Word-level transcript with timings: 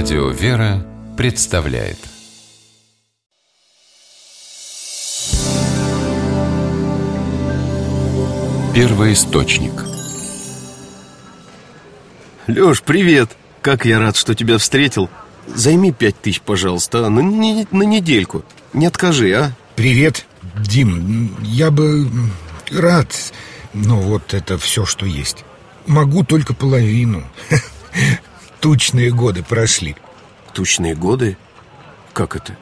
Радио 0.00 0.28
«Вера» 0.28 0.86
представляет 1.16 1.98
Первый 8.72 9.14
источник 9.14 9.72
Лёш, 12.46 12.82
привет! 12.82 13.30
Как 13.60 13.86
я 13.86 13.98
рад, 13.98 14.14
что 14.14 14.36
тебя 14.36 14.58
встретил 14.58 15.10
Займи 15.48 15.90
пять 15.90 16.20
тысяч, 16.20 16.42
пожалуйста, 16.42 17.04
а? 17.04 17.10
на, 17.10 17.20
на, 17.20 17.66
на 17.68 17.82
недельку 17.82 18.44
Не 18.72 18.86
откажи, 18.86 19.32
а? 19.32 19.50
Привет, 19.74 20.26
Дим 20.60 21.36
Я 21.42 21.72
бы 21.72 22.08
рад 22.70 23.12
Но 23.74 24.00
вот 24.00 24.32
это 24.32 24.58
все, 24.58 24.86
что 24.86 25.06
есть 25.06 25.44
Могу 25.88 26.22
только 26.22 26.54
половину 26.54 27.24
Тучные 28.60 29.12
годы 29.12 29.42
прошли. 29.42 29.96
Тучные 30.52 30.94
годы? 30.94 31.36
Как 32.12 32.34
это? 32.34 32.56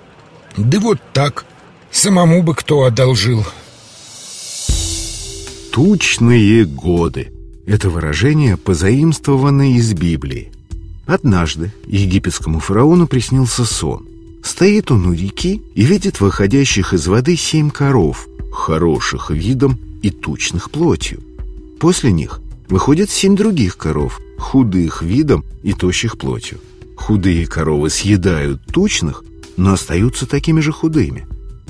Да 0.56 0.78
вот 0.80 1.00
так. 1.12 1.46
Самому 1.90 2.42
бы 2.42 2.54
кто 2.54 2.84
одолжил. 2.84 3.44
Тучные 5.72 6.64
годы. 6.64 7.32
Это 7.66 7.88
выражение 7.88 8.56
позаимствовано 8.56 9.74
из 9.74 9.92
Библии. 9.94 10.52
Однажды 11.06 11.72
египетскому 11.86 12.60
фараону 12.60 13.06
приснился 13.06 13.64
сон. 13.64 14.06
Стоит 14.42 14.90
он 14.90 15.06
у 15.06 15.12
реки 15.12 15.62
и 15.74 15.84
видит 15.84 16.20
выходящих 16.20 16.92
из 16.92 17.06
воды 17.06 17.36
семь 17.36 17.70
коров 17.70 18.28
Хороших 18.52 19.30
видом 19.30 19.78
и 20.02 20.10
тучных 20.10 20.70
плотью. 20.70 21.20
После 21.78 22.12
них 22.12 22.40
выходят 22.68 23.10
семь 23.10 23.36
других 23.36 23.76
коров 23.76 24.20
Худых 24.38 25.02
видом 25.02 25.44
и 25.62 25.72
тощих 25.72 26.18
плотью 26.18 26.58
Худые 26.96 27.46
коровы 27.46 27.90
съедают 27.90 28.64
тучных, 28.72 29.24
но 29.56 29.72
остаются 29.72 30.26
такими 30.26 30.60
же 30.60 30.72
худыми 30.72 31.26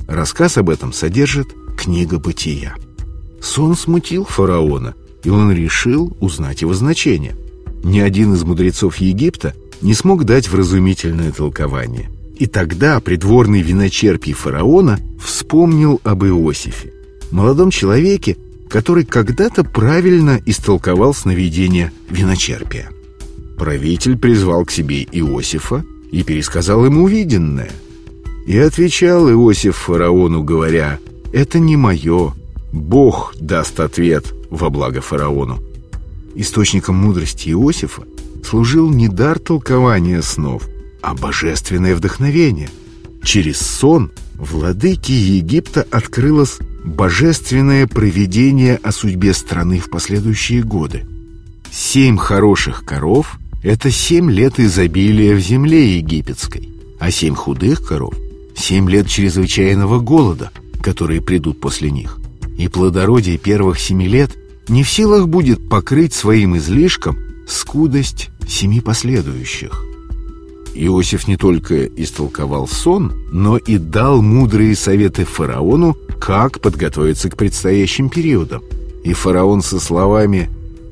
Рассказ 0.07 0.57
об 0.57 0.69
этом 0.69 0.93
содержит 0.93 1.47
книга 1.77 2.19
«Бытия» 2.19 2.75
Сон 3.41 3.75
смутил 3.75 4.25
фараона, 4.25 4.95
и 5.23 5.29
он 5.29 5.51
решил 5.51 6.15
узнать 6.19 6.61
его 6.61 6.73
значение. 6.73 7.35
Ни 7.83 7.99
один 7.99 8.33
из 8.33 8.43
мудрецов 8.43 8.97
Египта 8.97 9.53
не 9.81 9.93
смог 9.93 10.23
дать 10.25 10.49
вразумительное 10.49 11.31
толкование. 11.31 12.09
И 12.37 12.45
тогда 12.45 12.99
придворный 12.99 13.61
виночерпий 13.61 14.33
фараона 14.33 14.99
вспомнил 15.23 15.99
об 16.03 16.23
Иосифе, 16.23 16.93
молодом 17.31 17.71
человеке, 17.71 18.37
который 18.69 19.05
когда-то 19.05 19.63
правильно 19.63 20.41
истолковал 20.45 21.13
сновидение 21.13 21.91
виночерпия. 22.09 22.89
Правитель 23.57 24.17
призвал 24.17 24.65
к 24.65 24.71
себе 24.71 25.03
Иосифа 25.03 25.83
и 26.11 26.23
пересказал 26.23 26.85
ему 26.85 27.03
увиденное. 27.03 27.71
И 28.45 28.57
отвечал 28.57 29.29
Иосиф 29.29 29.75
фараону, 29.75 30.43
говоря, 30.43 30.99
«Это 31.33 31.59
не 31.59 31.75
мое, 31.75 32.33
Бог 32.71 33.33
даст 33.39 33.79
ответ 33.79 34.33
во 34.49 34.69
благо 34.69 35.01
фараону. 35.01 35.59
Источником 36.35 36.95
мудрости 36.95 37.49
Иосифа 37.49 38.03
служил 38.43 38.89
не 38.89 39.07
дар 39.07 39.39
толкования 39.39 40.21
снов, 40.21 40.67
а 41.01 41.15
божественное 41.15 41.95
вдохновение. 41.95 42.69
Через 43.23 43.59
сон 43.59 44.11
владыке 44.35 45.13
Египта 45.13 45.85
открылось 45.89 46.59
божественное 46.87 47.87
провидение 47.87 48.75
о 48.77 48.91
судьбе 48.91 49.33
страны 49.33 49.79
в 49.79 49.89
последующие 49.89 50.63
годы. 50.63 51.05
Семь 51.71 52.17
хороших 52.17 52.85
коров– 52.85 53.37
это 53.63 53.91
семь 53.91 54.31
лет 54.31 54.59
изобилия 54.59 55.35
в 55.35 55.39
земле 55.39 55.97
египетской, 55.97 56.69
а 56.99 57.11
семь 57.11 57.35
худых 57.35 57.85
коров– 57.85 58.13
семь 58.55 58.89
лет 58.89 59.07
чрезвычайного 59.07 59.99
голода, 59.99 60.51
которые 60.81 61.21
придут 61.21 61.59
после 61.59 61.91
них– 61.91 62.19
и 62.57 62.67
плодородие 62.67 63.37
первых 63.37 63.79
семи 63.79 64.07
лет 64.07 64.31
не 64.67 64.83
в 64.83 64.89
силах 64.89 65.27
будет 65.27 65.69
покрыть 65.69 66.13
своим 66.13 66.57
излишком 66.57 67.17
скудость 67.47 68.29
семи 68.47 68.81
последующих. 68.81 69.83
Иосиф 70.77 71.27
не 71.27 71.37
только 71.37 71.85
истолковал 71.85 72.67
сон, 72.67 73.13
но 73.31 73.57
и 73.57 73.77
дал 73.77 74.21
мудрые 74.21 74.75
советы 74.75 75.25
фараону, 75.25 75.97
как 76.19 76.59
подготовиться 76.61 77.29
к 77.29 77.37
предстоящим 77.37 78.09
периодам. 78.09 78.61
И 79.03 79.13
фараон 79.13 79.61
со 79.61 79.79
словами 79.79 80.49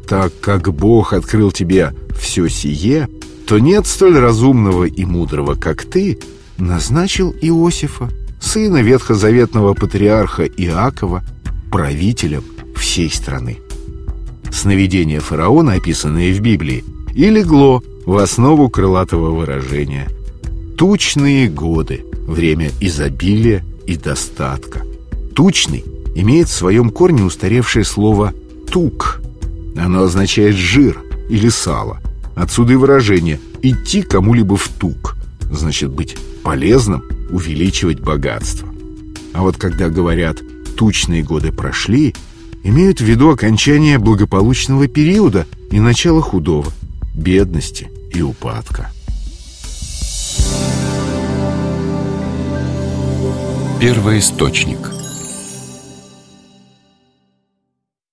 «Так 0.07 0.33
как 0.39 0.73
Бог 0.73 1.13
открыл 1.13 1.51
тебе 1.51 1.93
все 2.19 2.47
сие, 2.47 3.09
то 3.47 3.59
нет 3.59 3.85
столь 3.85 4.17
разумного 4.17 4.85
и 4.85 5.05
мудрого, 5.05 5.55
как 5.55 5.83
ты», 5.83 6.19
назначил 6.57 7.35
Иосифа, 7.41 8.09
сына 8.39 8.81
ветхозаветного 8.81 9.73
патриарха 9.73 10.45
Иакова, 10.45 11.23
правителем 11.71 12.43
всей 12.75 13.09
страны. 13.09 13.59
Сновидение 14.51 15.19
фараона, 15.19 15.73
описанное 15.73 16.33
в 16.33 16.39
Библии, 16.39 16.83
и 17.13 17.29
легло 17.29 17.83
в 18.05 18.17
основу 18.17 18.69
крылатого 18.69 19.31
выражения. 19.31 20.07
Тучные 20.77 21.49
годы– 21.49 22.05
время 22.27 22.71
изобилия 22.79 23.65
и 23.87 23.97
достатка. 23.97 24.83
Тучный 25.35 25.83
имеет 26.15 26.47
в 26.47 26.53
своем 26.53 26.91
корне 26.91 27.23
устаревшее 27.23 27.83
слово 27.83 28.33
«тук». 28.71 29.21
Оно 29.75 30.03
означает 30.03 30.55
«жир» 30.55 31.01
или 31.29 31.49
«сало». 31.49 31.99
Отсюда 32.35 32.73
и 32.73 32.75
выражение 32.75 33.39
«идти 33.61 34.01
кому-либо 34.01 34.55
в 34.55 34.67
тук» 34.67 35.17
значит 35.51 35.91
быть 35.91 36.17
полезным, 36.43 37.03
увеличивать 37.29 38.01
богатство. 38.01 38.67
А 39.33 39.41
вот 39.41 39.57
когда 39.57 39.89
говорят 39.89 40.37
тучные 40.75 41.23
годы 41.23 41.51
прошли, 41.51 42.13
имеют 42.63 42.99
в 42.99 43.03
виду 43.03 43.29
окончание 43.29 43.97
благополучного 43.97 44.87
периода 44.87 45.45
и 45.71 45.79
начало 45.79 46.21
худого, 46.21 46.71
бедности 47.13 47.89
и 48.15 48.21
упадка. 48.21 48.89
Первый 53.79 54.19
источник 54.19 54.94